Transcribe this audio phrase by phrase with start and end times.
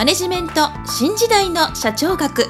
[0.00, 2.46] マネジメント新時代の社長学。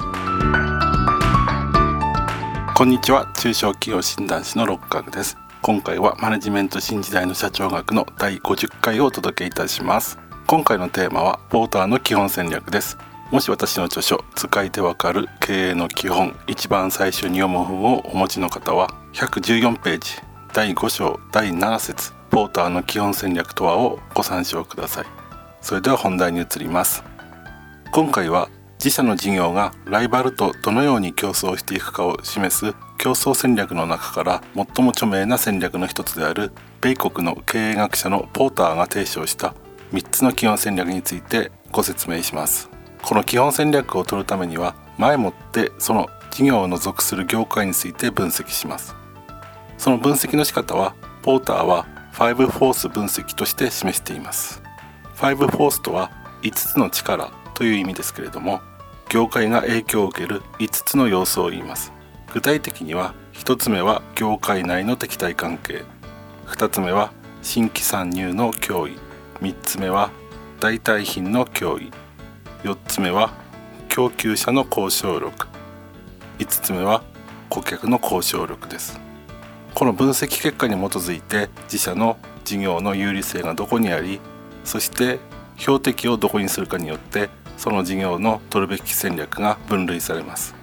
[2.73, 3.29] こんにちは。
[3.35, 5.37] 中小企業診断士の六角です。
[5.61, 10.17] 今回はマネジメント新時代の社長学の第50回をお届けいたします。
[10.47, 12.97] 今回のテーマはポーターの基本戦略です。
[13.31, 20.13] もし私の著書使いてわかる経営の基本一番最初に読む本をお持ちの方は114ページ
[20.53, 25.05] 第5章第7節ポーターの基本戦略とはをご参照ください。
[25.59, 27.10] それでは本題に移ります。
[27.93, 39.55] 今回は自社の事業がライバルとどのように競争していくかを示す競争戦略の中から最も著名な戦略の一つである米国の経営学者のポーターが提唱した
[39.91, 42.69] 3つの基本戦略についてご説明します。
[43.01, 48.95] この基本戦略を取るためには前もってその事業の属する業界について分析します。
[49.77, 54.63] その分析の仕方はポーターは5フォース分析として示しています。
[55.17, 56.09] 5フォースとは
[56.41, 58.59] 5つの力という意味ですけれども
[59.07, 61.93] 業界が影響を受ける5つの要素を言います。
[62.33, 65.83] 具体的には1つ目は業界内の敵対関係。
[66.47, 67.11] 2つ目は
[67.43, 68.97] 新規参入の脅威。
[69.41, 70.09] 3つ目は
[70.59, 71.91] 代替品の脅威。
[72.63, 73.31] 4つ目は
[73.89, 75.47] 供給者の交渉力
[76.39, 77.03] 5つ目は
[77.49, 78.99] 顧客の交渉力です。
[79.75, 84.19] この分析結果に基づいて自社の事業の有利性がどこにあり
[84.63, 85.19] そして
[85.57, 87.29] 標的をどこにするかによって
[87.61, 90.55] その事業の取るべき戦略が分類されます。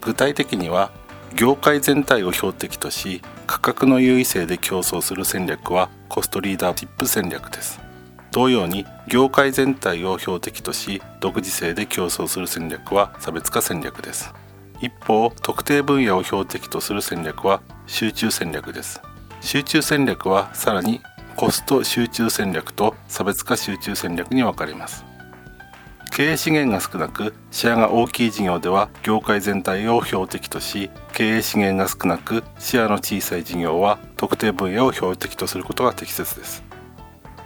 [0.00, 0.90] 具体的には
[1.36, 7.78] 業界全体を標的とし価格の優位性で競争する戦略はコストリーダーシップ戦略です。
[8.32, 14.34] 同様に業界全体を標的とし独自性で競争する戦略は差別化戦略です。
[14.80, 19.00] 一方特定分野を標的とする戦略は集中戦略です。
[19.40, 21.00] 集中戦略はさらに
[21.36, 25.11] コスト集中戦略と差別化集中戦略に分かれます。
[26.12, 36.62] 経営資源が少なくシェアが大きい事業では業界全体を標的とし経営資源が少なくシェアの小さい事業は特定分野を標的とすることが適切です。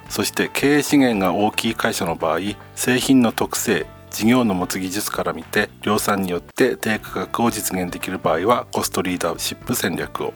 [0.08, 2.40] そして経営資源が大きい会社の場合
[2.74, 10.34] 製品の特性事業の持つ技術から見て量産によって低価格を実現できる場合はコストリーダーシップ戦略を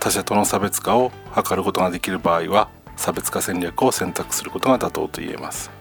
[0.00, 5.76] 他社との差別化を図ることができる場合は差別化戦略を選択することが妥当と言えます。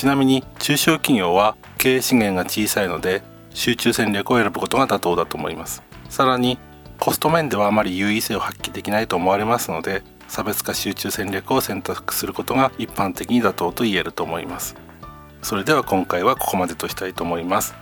[0.00, 5.82] ちなみに中小企業は経営資源が小さいので集中戦略を選ぶことが妥当だと思います。
[6.08, 6.58] さらに
[6.98, 14.74] コスト面ではあまり優位性を発揮できないと思われますので差別化集中戦略を選択することが一般的に妥当と言えると思います。
[15.42, 17.74] それでは今回はここまでとしたいと思います。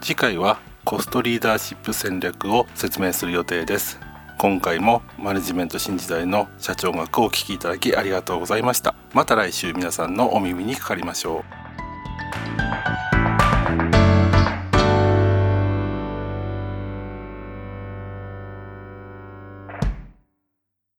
[0.00, 4.00] 次回はコストリーダーシップ戦略を説明する予定です。
[4.38, 8.94] 今回もマネジメント新時代の社長学をお聞きいただきありがとうございました。
[9.12, 11.65] また来週皆さんのお耳にかかりましょう。